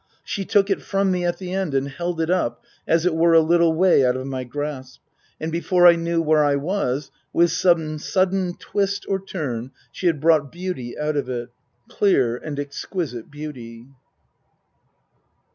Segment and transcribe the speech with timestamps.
[0.23, 3.33] She took it from me, at the end, and held it up, as it were
[3.35, 4.99] a little way out of my grasp;
[5.39, 10.19] and before I knew where I was, with some sudden twist or turn she had
[10.19, 11.49] brought beauty out of it.
[11.87, 13.89] Clear and exquisite beauty.